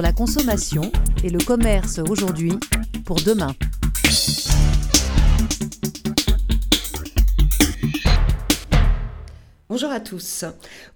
[0.00, 0.92] La consommation
[1.24, 2.52] et le commerce aujourd'hui
[3.04, 3.52] pour demain.
[9.72, 10.44] Bonjour à tous.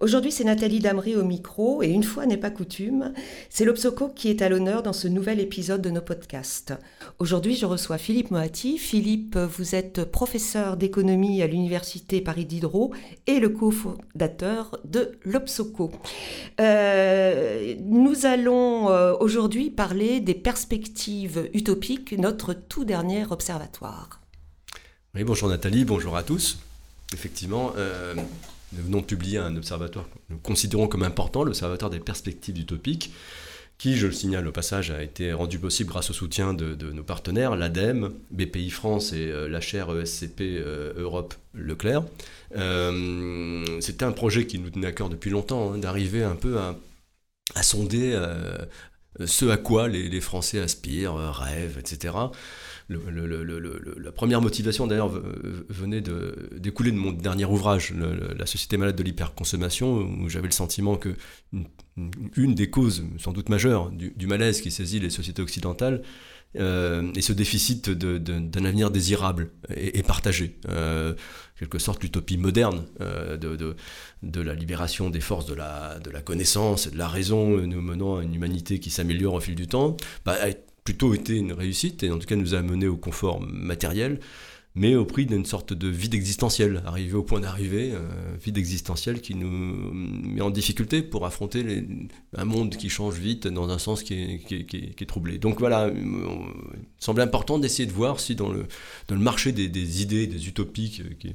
[0.00, 3.14] Aujourd'hui, c'est Nathalie Damry au micro et une fois n'est pas coutume,
[3.48, 6.74] c'est l'Obsoco qui est à l'honneur dans ce nouvel épisode de nos podcasts.
[7.18, 8.76] Aujourd'hui, je reçois Philippe Moati.
[8.76, 12.92] Philippe, vous êtes professeur d'économie à l'Université Paris Diderot
[13.26, 15.90] et le cofondateur de l'Obsoco.
[16.60, 24.20] Euh, nous allons euh, aujourd'hui parler des perspectives utopiques, notre tout dernier observatoire.
[25.14, 26.58] Oui, bonjour Nathalie, bonjour à tous.
[27.14, 28.14] Effectivement, euh,
[28.72, 33.12] nous venons de publier un observatoire que nous considérons comme important, l'Observatoire des perspectives utopiques,
[33.78, 37.02] qui, je le signale au passage, a été rendu possible grâce au soutien de, nos
[37.02, 42.02] partenaires, l'ADEME, BPI France et euh, la chaire ESCP euh, Europe Leclerc.
[42.56, 46.58] Euh, C'était un projet qui nous tenait à cœur depuis longtemps, hein, d'arriver un peu
[46.58, 48.56] à, sonder euh,
[49.26, 52.14] ce à quoi les, les Français aspirent, rêvent, etc
[52.88, 55.10] la première motivation d'ailleurs
[55.68, 57.92] venait d'écouler de, mon dernier ouvrage,
[58.38, 61.14] La société malade de l'hyperconsommation, où j'avais le sentiment que
[62.36, 66.02] une, des causes, sans doute majeures, du, malaise qui saisit les sociétés occidentales,
[66.58, 70.58] euh, est ce déficit d'un avenir désirable et, partagé.
[70.68, 71.14] Euh,
[71.58, 76.86] quelque sorte l'utopie moderne euh, de, la libération des forces de la, de la connaissance
[76.86, 79.96] et de la raison, nous menant à une humanité qui s'améliore au fil du temps,
[80.24, 80.36] bah,
[80.86, 84.20] plutôt été une réussite et en tout cas nous a amené au confort matériel,
[84.76, 87.98] mais au prix d'une sorte de vide existentiel, arrivé au point d'arriver, euh,
[88.40, 91.84] vide existentiel qui nous met en difficulté pour affronter
[92.36, 95.38] un monde qui change vite dans un sens qui est, qui est, troublé.
[95.38, 96.04] Donc voilà, il
[97.00, 98.66] semble important d'essayer de voir si dans le,
[99.08, 101.34] dans le marché des, des idées, des utopies qui,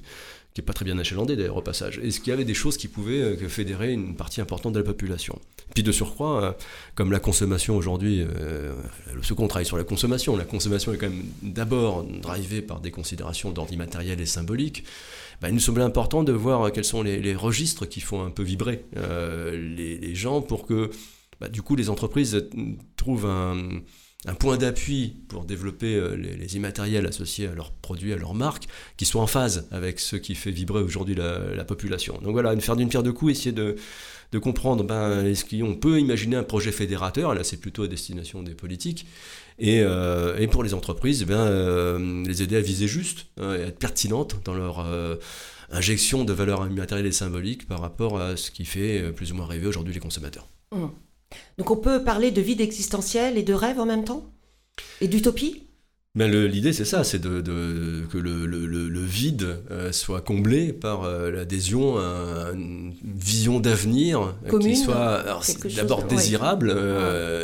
[0.54, 2.00] qui n'est pas très bien achalandé d'ailleurs au passage.
[2.00, 4.86] Est-ce qu'il y avait des choses qui pouvaient euh, fédérer une partie importante de la
[4.86, 5.40] population?
[5.74, 6.52] Puis de surcroît, euh,
[6.96, 8.74] comme la consommation aujourd'hui, euh,
[9.22, 12.92] ce qu'on travaille sur la consommation, la consommation est quand même d'abord drivée par des
[12.92, 14.84] considérations d'ordre immatériel et symbolique,
[15.42, 18.44] bah, il nous semblait important de voir quels sont les, registres qui font un peu
[18.44, 20.92] vibrer les, gens pour que
[21.40, 22.48] bah, du coup les entreprises
[22.98, 23.82] trouvent un
[24.28, 28.68] un point d'appui pour développer euh, les, immatériels associés à leurs produits, à leurs marques,
[28.98, 32.20] qui soient en phase avec ce qui fait vibrer aujourd'hui la, population.
[32.22, 33.76] Donc voilà, faire d'une pierre deux coups, essayer de,
[34.40, 38.54] comprendre, ben, est-ce qu'on peut imaginer un projet fédérateur, là c'est plutôt à destination des
[38.54, 39.06] politiques,
[39.60, 43.68] et, euh, pour les entreprises, ben, euh, les aider à viser juste, hein, et à
[43.68, 44.86] être pertinentes dans leur
[45.72, 49.48] injection de valeurs immatérielles et symboliques par rapport à ce qui fait plus ou moins
[49.48, 50.48] rêver aujourd'hui les consommateurs.
[50.74, 50.88] Mmh.
[51.58, 54.26] Donc on peut parler de vide existentiel et de rêve en même temps?
[55.00, 55.68] Et d'utopie?
[56.14, 61.98] Ben L'idée, c'est ça, c'est de, que le, vide euh, soit comblé par euh, l'adhésion
[61.98, 65.24] à une vision d'avenir euh, qui soit
[65.74, 66.76] d'abord désirable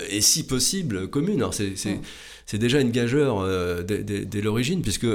[0.10, 1.46] et si possible commune.
[1.52, 2.00] c'est
[2.54, 3.46] déjà une gageure
[3.84, 5.08] dès, l'origine, puisque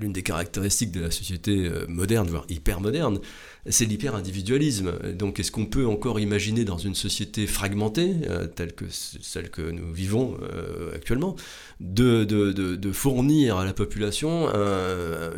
[0.00, 3.20] l'une des caractéristiques de la société moderne, voire hyper moderne,
[3.68, 4.92] c'est l'hyper-individualisme.
[5.14, 9.62] Donc est-ce qu'on peut encore imaginer dans une société fragmentée, euh, telle que celle que
[9.62, 11.36] nous vivons euh, actuellement,
[11.80, 14.48] de, fournir à la population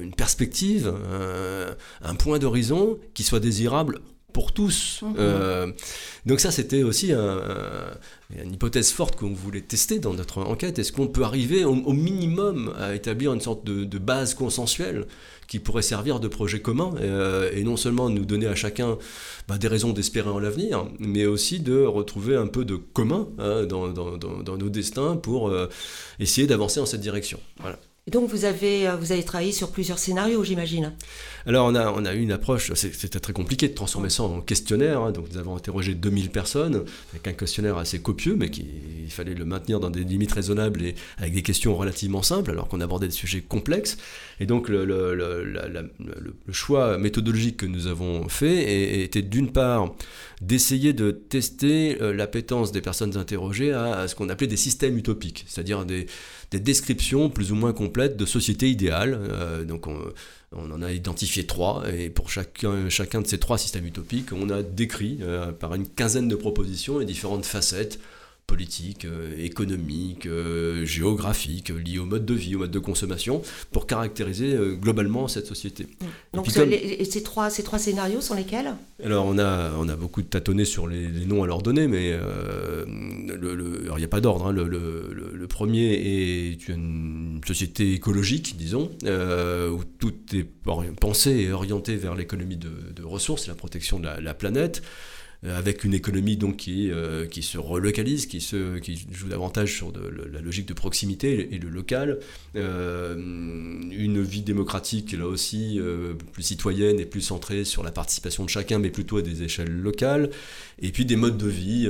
[0.00, 0.92] une perspective,
[2.02, 4.00] un point d'horizon qui soit désirable
[4.32, 5.00] pour tous.
[5.02, 5.14] Mhm.
[5.18, 5.72] Euh,
[6.26, 10.78] donc ça, c'était aussi une hypothèse forte qu'on voulait tester dans notre enquête.
[10.78, 15.06] Est-ce qu'on peut arriver au, minimum à établir une sorte de, base consensuelle
[15.46, 18.96] qui pourrait servir de projet commun euh, et non seulement nous donner à chacun
[19.48, 23.64] bah, des raisons d'espérer en l'avenir, mais aussi de retrouver un peu de commun hein,
[23.66, 23.88] dans,
[24.56, 25.68] nos destins pour euh,
[26.18, 27.38] essayer d'avancer dans cette direction.
[27.60, 27.78] Voilà.
[28.08, 30.92] Et donc vous avez, euh, vous avez travaillé sur plusieurs scénarios, j'imagine
[31.46, 35.12] Alors on a, eu une approche, c'était très compliqué de transformer ça en questionnaire, hein.
[35.12, 38.66] donc nous avons interrogé 2000 personnes, avec un questionnaire assez copieux, mais qu'il
[39.08, 42.80] fallait le maintenir dans des limites raisonnables et avec des questions relativement simples, alors qu'on
[42.80, 43.96] abordait des sujets complexes.
[44.40, 44.82] Et donc le,
[46.50, 49.94] choix méthodologique que nous avons fait était d'une part
[50.40, 55.44] d'essayer de tester euh, l'appétence des personnes interrogées à ce qu'on appelait des systèmes utopiques,
[55.46, 56.06] c'est-à-dire des
[56.52, 59.18] des descriptions plus ou moins complètes de sociétés idéales.
[59.18, 60.12] Euh, donc on,
[60.52, 65.18] en a identifié trois, et pour chacun, de ces trois systèmes utopiques, on a décrit
[65.22, 67.98] euh, par une quinzaine de propositions les différentes facettes
[68.52, 73.40] politique, euh, économique, euh, géographique, lié au mode de vie, au mode de consommation,
[73.70, 75.84] pour caractériser euh, globalement cette société.
[75.84, 76.06] Mmh.
[76.34, 78.74] Donc ces, trois, ces trois scénarios sont lesquels?
[79.02, 83.86] Alors on a, on a beaucoup tâtonné sur les, noms à leur donner, mais le,
[83.90, 84.48] il n'y a pas d'ordre.
[84.48, 84.52] Hein.
[84.52, 90.46] Le, premier est une société écologique, disons, où tout est
[91.00, 94.82] pensé et orienté vers l'économie de, ressources et la protection de la planète.
[95.44, 96.90] Avec une économie donc qui,
[97.30, 98.80] qui se relocalise, qui, se,
[99.10, 99.92] joue davantage sur
[100.32, 102.20] la logique de proximité et le local,
[102.54, 105.80] une vie démocratique là aussi
[106.32, 109.72] plus citoyenne et plus centrée sur la participation de chacun, mais plutôt à des échelles
[109.72, 110.30] locales,
[110.80, 111.88] et puis des modes de vie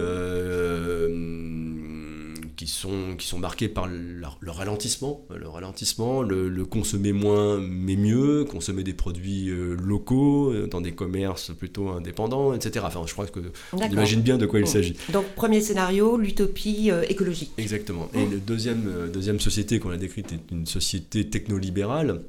[2.57, 8.45] qui sont, qui sont marqués par le, ralentissement, le ralentissement, le, consommer moins mais mieux,
[8.45, 12.85] consommer des produits euh, locaux euh, dans des commerces plutôt indépendants, etc.
[12.87, 13.41] Enfin, je crois que
[13.73, 14.97] on imagine bien de quoi il s'agit.
[15.13, 17.53] Donc, premier scénario, l'utopie euh, écologique.
[17.59, 18.09] Exactement.
[18.15, 22.23] Et la deuxième, deuxième société qu'on a décrite est une société technolibérale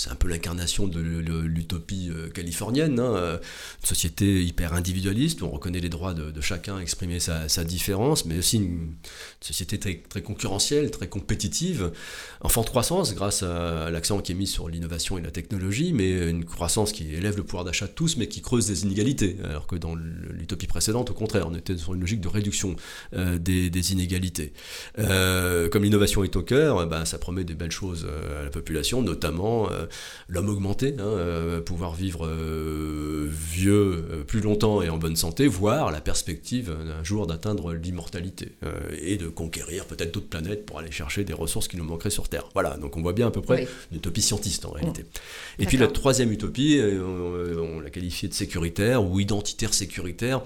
[0.00, 5.44] c'est un peu l'incarnation de l'utopie euh, californienne, hein, euh, une société hyper individualiste, où
[5.44, 8.94] on reconnaît les droits de, chacun à exprimer sa, différence, mais aussi une
[9.42, 11.92] société très, concurrentielle, très compétitive,
[12.40, 16.30] en forte croissance grâce à l'accent qui est mis sur l'innovation et la technologie, mais
[16.30, 19.66] une croissance qui élève le pouvoir d'achat de tous, mais qui creuse des inégalités, alors
[19.66, 22.74] que dans l'utopie précédente, au contraire, on était sur une logique de réduction
[23.12, 24.54] euh, des, inégalités.
[24.96, 28.06] comme l'innovation est au cœur, ben, ça promet des belles choses
[28.40, 29.68] à la population, notamment
[30.28, 35.90] l'homme augmenté, hein, euh, pouvoir vivre euh, vieux plus longtemps et en bonne santé, voire
[35.90, 38.52] la perspective d'un jour d'atteindre l'immortalité
[39.00, 42.28] et de conquérir peut-être d'autres planètes pour aller chercher des ressources qui nous manqueraient sur
[42.28, 42.48] Terre.
[42.54, 45.04] Voilà, donc on voit bien à peu près une utopie scientiste en réalité.
[45.58, 50.42] Et puis la troisième utopie, on l'a qualifiée de sécuritaire ou identitaire sécuritaire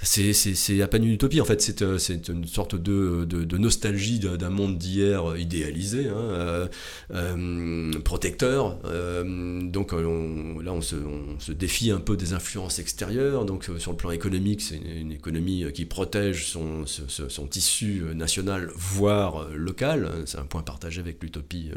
[0.00, 1.98] c'est à peine une utopie en fait, c'est euh,
[2.28, 6.68] une sorte de, de, nostalgie d'un monde d'hier idéalisé, hein,
[7.12, 8.78] euh, protecteur.
[8.84, 13.44] Euh, donc là, on se, défie un peu des influences extérieures.
[13.44, 19.48] Donc sur le plan économique, c'est une, économie qui protège son, son, tissu national, voire
[19.52, 20.10] local.
[20.26, 21.70] C'est un point partagé avec l'utopie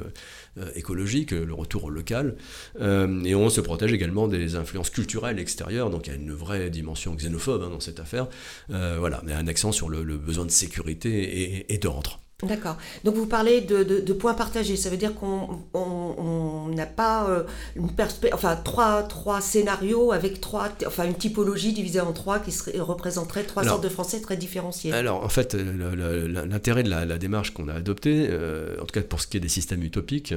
[0.76, 2.36] écologique, le retour au local.
[2.80, 5.90] et on se protège également des influences culturelles extérieures.
[5.90, 8.11] Donc il y a une vraie dimension xénophobe hein, dans cette affaire
[8.70, 12.20] euh, voilà, mais un accent sur le, besoin de sécurité et, et d'ordre.
[12.44, 12.78] D'accord.
[13.04, 14.76] Donc vous parlez de, points partagés.
[14.76, 17.44] Ça veut dire qu'on n'a pas euh,
[17.76, 17.90] une
[18.34, 23.44] enfin trois, trois scénarios avec trois, enfin une typologie divisée en trois qui serait, représenterait
[23.44, 24.92] trois sortes de français très différenciés.
[24.92, 29.22] Alors en fait, l'intérêt de la, démarche qu'on a adoptée, euh, en tout cas pour
[29.22, 30.34] ce qui est des systèmes utopiques,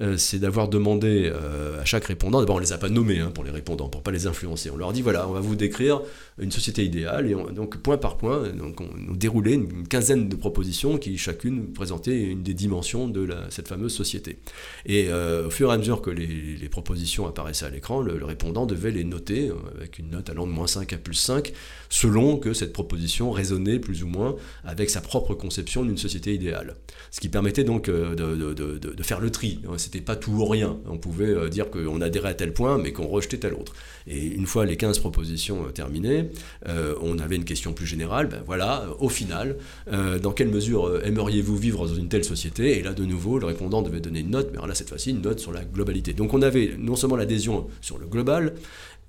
[0.00, 1.32] euh, c'est d'avoir demandé
[1.80, 2.40] à chaque répondant.
[2.40, 4.70] D'abord, on les a pas nommés hein, pour les répondants, pour pas les influencer.
[4.70, 6.00] On leur dit voilà, on va vous décrire
[6.38, 10.36] une société idéale et donc point par point, donc on, on déroulait une quinzaine de
[10.36, 14.38] propositions qui chacune présenter une des dimensions de cette fameuse société.
[14.86, 18.66] Et euh, au fur et à mesure que les, propositions apparaissaient à l'écran, le, répondant
[18.66, 21.52] devait les noter euh, avec une note allant de moins 5 à plus 5,
[21.88, 26.76] selon que cette proposition résonnait plus ou moins avec sa propre conception d'une société idéale.
[27.10, 29.60] Ce qui permettait donc euh, de, faire le tri.
[29.78, 30.76] C'était pas tout ou rien.
[30.86, 33.72] On pouvait dire qu'on adhérait à tel point, mais qu'on rejetait tel autre.
[34.06, 36.28] Et une fois les 15 propositions terminées,
[36.66, 38.28] on avait une question plus générale.
[38.28, 39.56] Ben voilà, au final,
[39.90, 43.46] dans quelle mesure aimeriez vous vivre dans une telle société Et là, de nouveau, le
[43.46, 46.12] répondant devait donner une note, mais là, cette fois-ci, une note sur la globalité.
[46.12, 48.54] Donc on avait non seulement l'adhésion sur le global,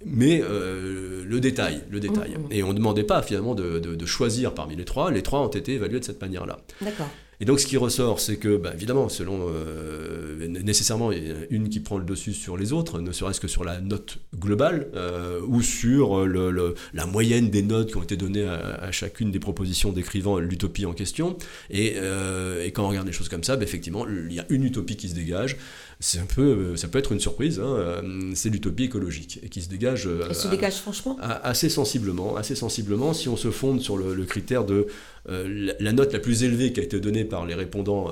[0.05, 2.31] mais euh, le détail, le détail.
[2.31, 2.51] Mmh, mmh.
[2.51, 5.11] Et on ne demandait pas finalement de, de, choisir parmi les trois.
[5.11, 6.59] Les trois ont été évalués de cette manière-là.
[6.81, 7.09] D'accord.
[7.41, 11.11] Et donc ce qui ressort, c'est que, bah, évidemment, selon euh, nécessairement,
[11.49, 14.87] une qui prend le dessus sur les autres, ne serait-ce que sur la note globale
[14.95, 19.91] euh, ou sur la moyenne des notes qui ont été données à, chacune des propositions
[19.91, 21.37] décrivant l'utopie en question.
[21.69, 24.65] Et, euh, quand on regarde les choses comme ça, bah, effectivement, il y a une
[24.65, 25.55] utopie qui se dégage
[26.01, 27.59] c'est un peu, euh, ça peut être une surprise.
[27.59, 30.07] Hein, euh, c'est l'utopie écologique et qui se dégage.
[30.07, 31.17] Euh, se dégage franchement.
[31.19, 34.87] assez sensiblement, assez sensiblement, si on se fonde sur le, critère de
[35.27, 38.11] la note la plus élevée qui a été donnée par les répondants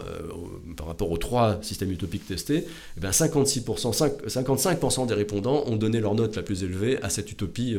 [0.76, 2.66] par rapport aux trois systèmes utopiques testés,
[2.98, 7.32] eh ben 56%, 55% des répondants ont donné leur note la plus élevée à cette
[7.32, 7.76] utopie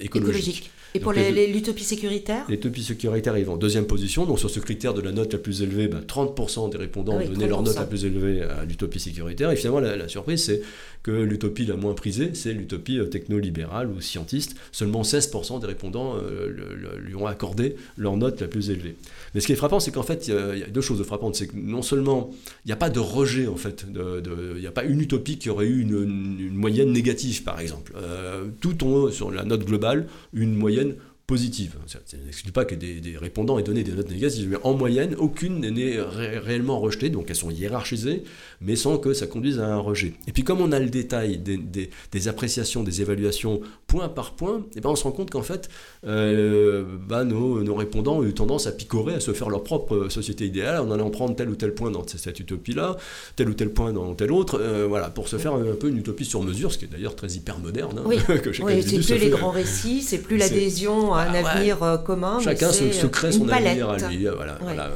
[0.00, 0.70] écologique.
[0.94, 4.24] Et pour l'utopie sécuritaire L'utopie sécuritaire arrive en deuxième position.
[4.24, 7.24] Donc sur ce critère de la note la plus élevée, 30% ben, des répondants ah
[7.24, 9.50] ont donné leur note la plus élevée à l'utopie sécuritaire.
[9.50, 10.62] Et finalement, la, surprise, c'est
[11.02, 14.56] que l'utopie la moins prisée, c'est l'utopie euh, technolibérale ou scientiste.
[14.72, 18.96] Seulement 16% des répondants euh, lui ont accordé leur note la plus élevée.
[19.34, 21.36] Mais ce qui est frappant, c'est qu'en fait, il y, a deux choses frappantes.
[21.36, 22.30] C'est que non seulement
[22.64, 25.50] il n'y a pas de rejet, en fait, il n'y a pas une utopie qui
[25.50, 27.92] aurait eu une, moyenne négative, par exemple.
[27.96, 30.94] Euh, tout ont, sur la note globale, une moyenne
[31.28, 31.74] positive.
[31.86, 35.60] Ça n'exclut pas que des, répondants aient donné des notes négatives, mais en moyenne, aucune
[35.60, 38.24] n'est réellement rejetée, donc elles sont hiérarchisées,
[38.62, 40.14] mais sans que ça conduise à un rejet.
[40.26, 44.80] Et puis comme on a le détail des, appréciations, des évaluations point par point, et
[44.80, 45.68] ben on se rend compte qu'en fait,
[46.06, 50.08] euh, bah, nos, nos, répondants ont eu tendance à picorer, à se faire leur propre
[50.08, 52.96] société idéale, en allant prendre tel ou tel point dans cette utopie-là,
[53.36, 55.98] tel ou tel point dans tel autre, euh, voilà, pour se faire un peu une
[55.98, 57.98] utopie sur mesure, ce qui est d'ailleurs très hyper moderne.
[57.98, 58.16] Hein, oui,
[58.62, 62.38] oui c'est plus les grands récits, c'est plus l'adhésion à un ah avenir euh, commun.
[62.40, 64.26] Chacun se, se, crée son avenir à lui.
[64.26, 64.90] Voilà, voilà,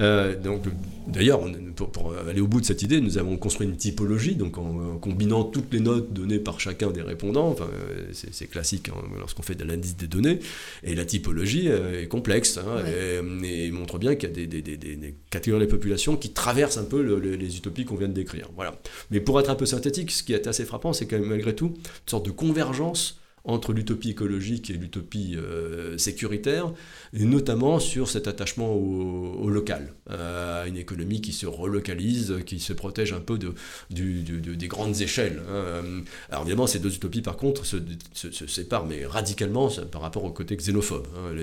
[0.00, 0.62] euh, donc,
[1.06, 1.40] d'ailleurs,
[1.74, 5.44] pour, aller au bout de cette idée, nous avons construit une typologie, donc en, combinant
[5.44, 7.48] toutes les notes données par chacun des répondants.
[7.48, 10.38] Enfin, euh, c'est classique hein, lorsqu'on fait de l'indice des données.
[10.84, 15.66] Et la typologie euh, est complexe hein, et, montre bien qu'il y a des, catégories
[15.66, 18.48] de population qui traversent un peu les utopies qu'on vient de décrire.
[18.54, 18.74] Voilà.
[19.10, 21.54] Mais pour être un peu synthétique, ce qui est assez frappant, c'est quand même malgré
[21.54, 26.70] tout une sorte de convergence entre l'utopie écologique et l'utopie euh, sécuritaire,
[27.14, 32.60] et notamment sur cet attachement au, local, euh, à une économie qui se relocalise, qui
[32.60, 33.54] se protège un peu de,
[33.90, 35.42] des grandes échelles.
[35.50, 36.02] Hein.
[36.30, 37.78] Alors évidemment, ces deux utopies, par contre, se,
[38.46, 41.06] séparent, mais radicalement par rapport au côté xénophobe.
[41.16, 41.34] Hein,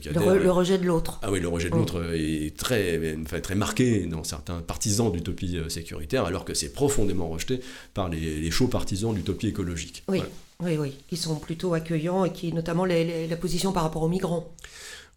[0.00, 1.18] qui le, rejet de l'autre.
[1.22, 5.58] Ah oui, le rejet de l'autre est très, enfin, très marqué dans certains partisans d'utopie
[5.58, 7.60] euh, sécuritaire, alors que c'est profondément rejeté
[7.94, 10.02] par les, chauds partisans d'utopie écologique.
[10.08, 10.22] Oui.
[10.60, 14.52] Oui, oui, qui sont plutôt accueillants et qui, notamment, la position par rapport aux migrants.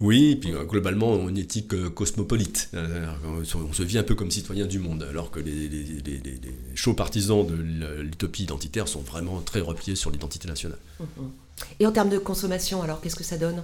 [0.02, 2.70] Oui, et puis euh, globalement, une éthique euh, cosmopolite.
[2.74, 5.70] Euh, on se vit un peu comme citoyen du monde, alors que les,
[6.76, 7.56] chauds partisans de
[8.02, 10.80] l'utopie identitaire sont vraiment très repliés sur l'identité nationale.
[11.00, 11.32] Mhm.
[11.80, 13.64] Et en termes de consommation, alors, qu'est-ce que ça donne?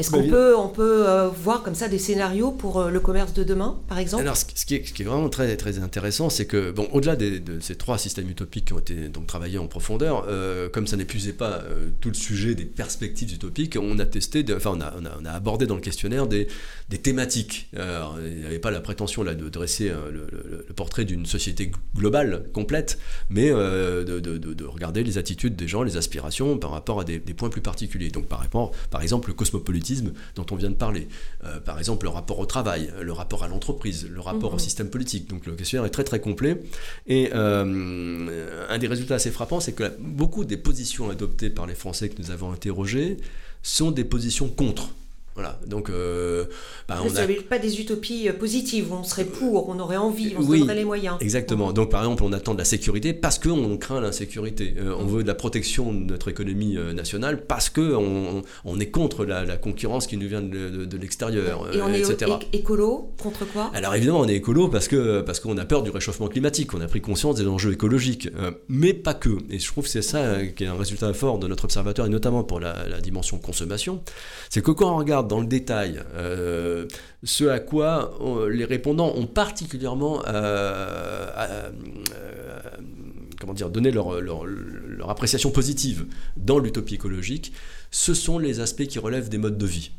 [0.00, 3.34] Est-ce qu'on peut, on peut euh, voir comme ça des scénarios pour euh, le commerce
[3.34, 4.22] de demain, par exemple?
[4.22, 7.16] Alors, ce qui, est, ce qui, est, vraiment très, très intéressant, c'est que, bon, au-delà
[7.16, 10.96] de ces trois systèmes utopiques qui ont été donc travaillés en profondeur, euh, comme ça
[10.96, 11.62] n'épuisait pas
[12.00, 15.66] tout le sujet des perspectives utopiques, on a testé, enfin, on a, on, a, abordé
[15.66, 16.48] dans le questionnaire des,
[16.88, 17.68] des thématiques.
[17.76, 21.70] Alors, il n'y avait pas la prétention là de dresser le, le, portrait d'une société
[21.94, 27.00] globale, complète, mais de, de, de, regarder les attitudes des gens, les aspirations par rapport
[27.00, 28.10] à des, des points plus particuliers.
[28.10, 29.89] Donc, par, rapport, par exemple, le cosmopolitisme
[30.34, 31.08] dont on vient de parler.
[31.44, 34.60] Euh, par exemple, le rapport au travail, le rapport à l'entreprise, le rapport au mhm.
[34.60, 35.28] système politique.
[35.28, 36.62] Donc le questionnaire est très très complet.
[37.06, 41.74] Et euh, un des résultats assez frappants, c'est que beaucoup des positions adoptées par les
[41.74, 43.16] Français que nous avons interrogés
[43.62, 44.90] sont des positions contre
[45.40, 45.88] voilà, donc.
[45.88, 46.44] Euh,
[46.86, 47.26] bah, on a...
[47.48, 50.84] pas des utopies euh, positives, on serait pour, on aurait envie, on se donnerait les
[50.84, 51.16] moyens.
[51.20, 51.72] Exactement.
[51.72, 54.74] Donc, par exemple, on attend de la sécurité parce qu'on craint l'insécurité.
[54.78, 59.24] Euh, on veut de la protection de notre économie nationale parce qu'on on est contre
[59.24, 62.32] la, concurrence qui nous vient de, l'extérieur, Et on etc.
[62.52, 63.70] est écolo contre quoi?
[63.72, 66.82] Alors, évidemment, on est écolo parce qu'on parce qu'on a peur du réchauffement climatique, on
[66.82, 68.28] a pris conscience des enjeux écologiques,
[68.68, 69.38] mais pas que.
[69.48, 72.10] Et je trouve que c'est ça qui est un résultat fort de notre observatoire, et
[72.10, 74.02] notamment pour la, la dimension consommation.
[74.50, 76.86] C'est que quand on regarde dans le détail euh,
[77.22, 81.70] ce à quoi euh, les répondants ont particulièrement euh,
[83.38, 84.10] comment dire, donné leur,
[85.08, 86.04] appréciation positive
[86.36, 87.52] dans l'utopie écologique,
[87.90, 89.92] ce sont les aspects qui relèvent des modes de vie.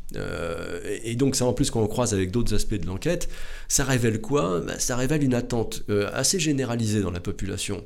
[1.04, 3.28] et, donc ça en plus quand on croise avec d'autres aspects de l'enquête,
[3.68, 4.60] ça révèle quoi?
[4.60, 5.84] Ben, Ça révèle une attente
[6.14, 7.84] assez généralisée dans la population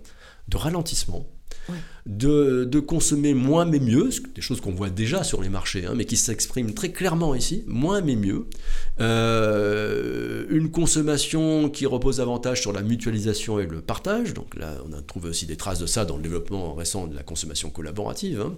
[0.50, 1.26] de ralentissement,
[2.06, 6.06] de, consommer moins mais mieux, des choses qu'on voit déjà sur les marchés, hein, mais
[6.06, 8.46] qui s'expriment très clairement ici, moins mais mieux.
[9.00, 14.94] Euh, une consommation qui repose davantage sur la mutualisation et le partage, donc là on
[14.94, 18.40] a trouvé aussi des traces de ça dans le développement récent de la consommation collaborative.
[18.42, 18.54] Hein.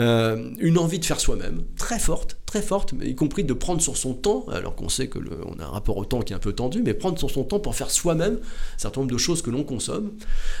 [0.00, 3.98] Euh, une envie de faire soi-même, très forte, très forte, y compris de prendre sur
[3.98, 6.54] son temps, alors qu'on sait que a un rapport au temps qui est un peu
[6.54, 9.50] tendu, mais prendre sur son temps pour faire soi-même un certain nombre de choses que
[9.50, 10.12] l'on consomme.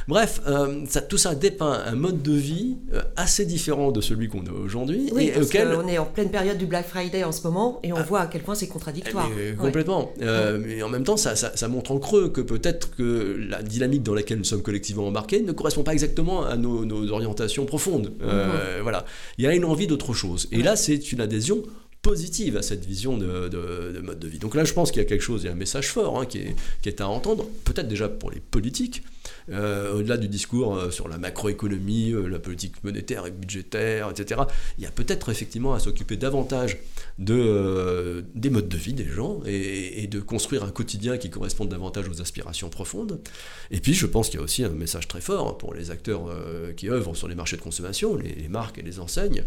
[0.06, 4.44] Bref, euh, tout ça dépeint un mode de vie euh, assez différent de celui qu'on
[4.46, 5.10] a aujourd'hui.
[5.12, 5.68] Oui, parce auquel...
[5.68, 8.02] on est en pleine période du Black Friday en ce moment et on ah.
[8.02, 9.30] voit à quel point c'est contradictoire.
[9.36, 10.12] Mais, complètement.
[10.20, 14.02] Euh, mais en même temps, ça, ça, montre en creux que peut-être que la dynamique
[14.02, 18.12] dans laquelle nous sommes collectivement embarqués ne correspond pas exactement à nos, orientations profondes.
[18.22, 18.82] Euh, mhm.
[18.82, 19.04] Voilà.
[19.38, 20.48] Il y a une envie d'autre chose.
[20.50, 21.62] Et là, c'est une adhésion
[22.06, 24.38] positive à cette vision de, de, mode de vie.
[24.38, 26.20] Donc là, je pense qu'il y a quelque chose, il y a un message fort
[26.20, 29.02] hein, qui, est, qui, est, à entendre, peut-être déjà pour les politiques,
[29.50, 34.42] euh, au-delà du discours euh, sur la macroéconomie, euh, la politique monétaire et budgétaire, etc.
[34.78, 36.78] Il y a peut-être effectivement à s'occuper davantage
[37.18, 42.08] de, des modes de vie des gens et, de construire un quotidien qui corresponde davantage
[42.08, 43.18] aux aspirations profondes.
[43.72, 46.30] Et puis, je pense qu'il y a aussi un message très fort pour les acteurs
[46.76, 49.42] qui œuvrent sur les marchés de consommation, les marques et les enseignes,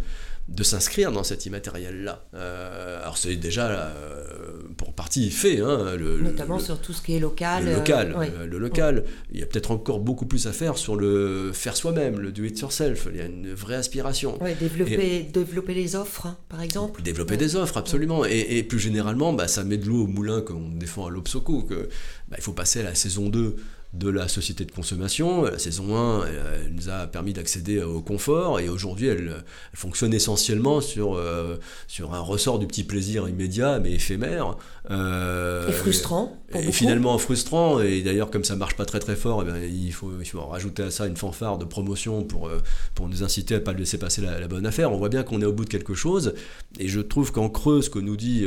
[0.49, 2.25] de s'inscrire dans cet immatériel-là.
[2.49, 5.59] Euh, alors c'est déjà euh, pour partie fait.
[5.61, 7.65] Hein, Notamment sur tout ce qui est local.
[7.65, 8.15] Le local.
[8.17, 9.03] Euh, le local.
[9.31, 12.43] Il y a peut-être encore beaucoup plus à faire sur le faire soi-même, le do
[12.43, 13.07] it yourself.
[13.11, 14.37] Il y a une vraie aspiration.
[14.59, 17.01] développer, développer les offres, hein, par exemple.
[17.01, 18.25] Développer des offres, absolument.
[18.25, 21.63] Et, plus généralement, bah, ça met de l'eau au moulin qu'on défend à l'Obsoco.
[21.63, 21.89] Que,
[22.27, 23.55] bah, il faut passer à la saison 2
[23.93, 25.43] de la société de consommation.
[25.43, 29.43] La saison 1, elle, nous a permis d'accéder au confort et aujourd'hui, elle,
[29.73, 34.57] fonctionne essentiellement sur, euh, sur un ressort du petit plaisir immédiat mais éphémère.
[34.91, 36.37] Euh, et frustrant.
[36.53, 37.79] et finalement frustrant.
[37.81, 40.83] Et d'ailleurs, comme ça marche pas très très fort, eh il, faut, il faut rajouter
[40.83, 42.59] à ça une fanfare de promotion pour, euh,
[42.95, 44.91] pour nous inciter à pas laisser passer la, bonne affaire.
[44.91, 46.33] On voit bien qu'on est au bout de quelque chose.
[46.79, 48.45] Et je trouve qu'en creux, ce que nous dit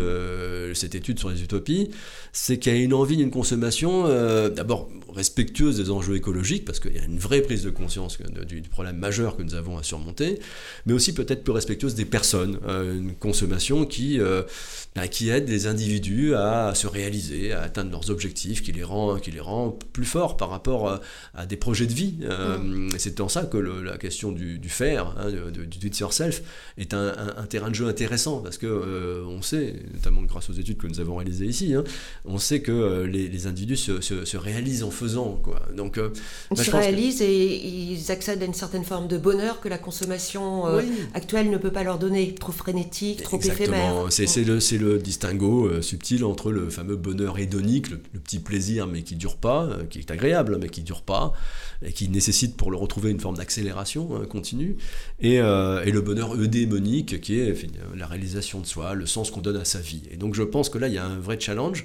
[0.75, 1.91] cette étude sur les utopies,
[2.33, 4.09] c'est qu'il y a une envie d'une consommation,
[4.49, 8.63] d'abord respectueuse des enjeux écologiques, parce qu'il y a une vraie prise de conscience du,
[8.63, 10.39] problème majeur que nous avons à surmonter,
[10.87, 12.59] mais aussi peut-être plus respectueuse des personnes.
[12.67, 14.43] Euh, une consommation qui, euh,
[14.95, 19.17] bah, qui aide les individus à se réaliser, à atteindre leurs objectifs, qui les rend,
[19.19, 21.01] qui les rend plus forts par rapport
[21.35, 22.15] à, des projets de vie.
[22.23, 22.89] Euh.
[22.99, 26.43] C'est en ça que la question du, faire, hein, du, do it yourself,
[26.79, 27.13] est un,
[27.49, 31.17] terrain de jeu intéressant, parce que on sait, notamment grâce aux études que nous avons
[31.17, 31.85] réalisées ici, hein,
[32.25, 35.22] on sait que les, individus se, réalisent en faisant.
[35.43, 35.61] Quoi.
[35.75, 39.69] Donc, ils bah, se réalisent et ils accèdent à une certaine forme de bonheur que
[39.69, 40.65] la consommation
[41.15, 44.07] actuelle ne peut pas leur donner, trop frénétique, trop éphémère.
[44.11, 49.03] C'est le, le distinguo euh, subtil entre le fameux bonheur hédonique, le, petit plaisir mais
[49.03, 51.33] qui dure pas, euh, qui est agréable mais qui dure pas,
[51.85, 54.77] et qui nécessite pour le retrouver une forme d'accélération hein, continue,
[55.21, 57.55] et, euh, et, le bonheur eudémonique qui est
[57.97, 60.03] la réalisation de soi, le sens qu'on donne à sa vie.
[60.11, 61.85] Et donc je pense que là il y a un vrai challenge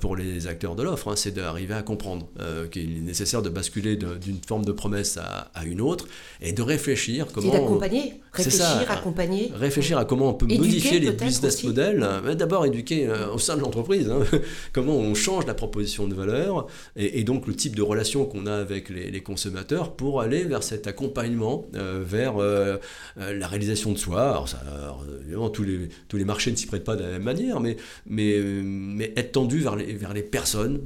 [0.00, 2.28] pour les acteurs de l'offre, hein, c'est d'arriver à comprendre
[2.70, 6.06] qu'il est nécessaire de basculer d'une forme de promesse à, à, une autre
[6.40, 7.48] et de réfléchir comment...
[7.48, 9.52] Et d'accompagner, réfléchir, accompagner.
[9.54, 13.60] Réfléchir à comment on peut modifier les business models, d'abord éduquer euh, au sein de
[13.60, 14.20] l'entreprise, hein,
[14.72, 16.66] comment on change la proposition de valeur
[16.96, 20.86] et, donc le type de relation qu'on a avec les, consommateurs pour aller vers cet
[20.86, 22.78] accompagnement, euh, vers euh,
[23.16, 24.22] la réalisation de soi.
[24.22, 24.60] Alors, ça,
[25.22, 27.76] évidemment, tous les, tous les marchés ne s'y prêtent pas de la même manière, mais,
[28.06, 30.80] mais, mais être tendu vers les, vers les personnes.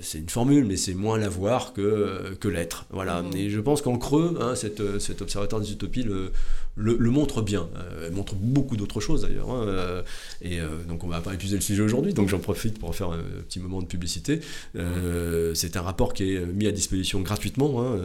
[0.00, 2.86] C'est une formule, mais c'est moins l'avoir que, que l'être.
[2.90, 3.22] Voilà.
[3.22, 3.36] Mmh.
[3.36, 6.32] Et je pense qu'en creux, hein, cet, cet observatoire des utopies le,
[6.76, 7.68] le, montre bien.
[7.76, 9.50] Euh, elle montre beaucoup d'autres choses d'ailleurs.
[9.50, 10.02] Hein, euh,
[10.42, 13.10] et euh, donc on va pas épuiser le sujet aujourd'hui, donc j'en profite pour faire
[13.10, 14.40] un petit moment de publicité.
[15.54, 17.82] c'est un rapport qui est mis à disposition gratuitement.
[17.82, 17.98] Hein,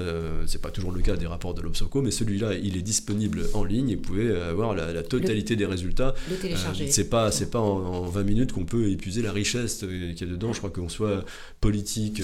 [0.45, 3.63] c'est pas toujours le cas des rapports de l'Obsoco, mais celui-là, il est disponible en
[3.63, 3.89] ligne.
[3.89, 6.13] Et vous pouvez avoir la, totalité des résultats.
[6.29, 6.91] Le télécharger.
[6.91, 10.27] c'est pas, c'est pas en, 20 minutes qu'on peut épuiser la richesse qu'il y a
[10.27, 10.53] dedans.
[10.53, 11.25] Je crois qu'on soit
[11.61, 12.21] politique,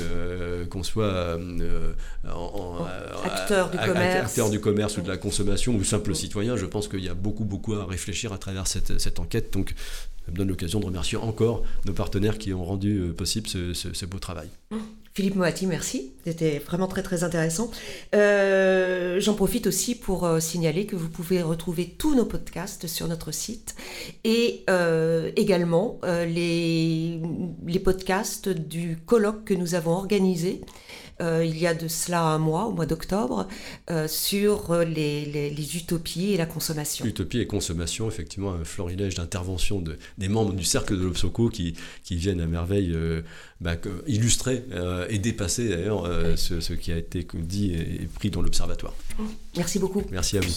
[0.70, 1.38] qu'on soit
[2.26, 2.86] en,
[3.24, 6.88] acteur du commerce, acteur du commerce ou de la consommation ou simple citoyen je pense
[6.88, 9.54] qu'il y a beaucoup, beaucoup à réfléchir à travers cette, enquête.
[9.54, 9.74] Donc,
[10.26, 14.06] ça me donne l'occasion de remercier encore nos partenaires qui ont rendu euh, possible ce,
[14.06, 14.50] beau travail.
[15.14, 16.12] Philippe Moati, merci.
[16.26, 17.72] C'était vraiment très très intéressant.
[18.16, 23.08] Euh, j'en profite aussi pour euh, signaler que vous pouvez retrouver tous nos podcasts sur
[23.08, 23.76] notre site
[24.24, 24.66] et
[25.36, 27.22] également les,
[27.66, 30.62] les podcasts du colloque que nous avons organisé
[31.20, 33.48] il y a de cela un mois, au mois d'octobre,
[33.90, 37.06] euh, sur euh, les, utopies et la consommation.
[37.06, 41.76] Utopie et consommation, effectivement, un florilège d'interventions de, des membres du cercle de l'Obsoco qui,
[42.04, 42.96] qui viennent à merveille
[43.62, 43.76] bah,
[44.08, 44.64] illustrer
[45.10, 48.94] et dépasser d'ailleurs ce, ce, qui a été dit et pris dans l'Observatoire.
[49.56, 50.04] Merci beaucoup.
[50.12, 50.54] Merci à vous.